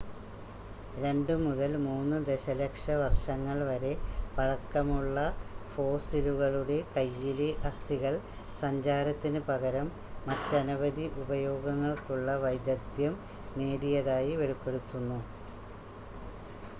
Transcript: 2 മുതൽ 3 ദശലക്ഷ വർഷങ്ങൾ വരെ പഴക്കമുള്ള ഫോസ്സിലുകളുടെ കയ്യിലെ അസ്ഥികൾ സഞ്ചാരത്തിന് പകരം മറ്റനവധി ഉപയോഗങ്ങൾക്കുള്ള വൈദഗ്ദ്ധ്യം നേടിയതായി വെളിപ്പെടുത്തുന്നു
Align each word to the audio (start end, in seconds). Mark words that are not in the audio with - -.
2 0.99 1.33
മുതൽ 1.41 1.71
3 1.81 2.21
ദശലക്ഷ 2.27 2.85
വർഷങ്ങൾ 3.01 3.57
വരെ 3.67 3.91
പഴക്കമുള്ള 4.37 5.17
ഫോസ്സിലുകളുടെ 5.73 6.77
കയ്യിലെ 6.95 7.49
അസ്ഥികൾ 7.69 8.15
സഞ്ചാരത്തിന് 8.61 9.41
പകരം 9.47 9.89
മറ്റനവധി 10.27 11.05
ഉപയോഗങ്ങൾക്കുള്ള 11.23 12.27
വൈദഗ്ദ്ധ്യം 12.45 13.15
നേടിയതായി 13.55 14.35
വെളിപ്പെടുത്തുന്നു 14.41 15.21